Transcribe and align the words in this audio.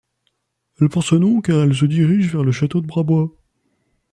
Elle 0.79 0.89
porte 0.89 1.05
ce 1.09 1.13
nom 1.13 1.41
car 1.41 1.59
elle 1.61 1.75
se 1.75 1.85
dirige 1.85 2.31
vers 2.31 2.43
le 2.43 2.51
château 2.51 2.81
de 2.81 2.87
Brabois. 2.87 3.29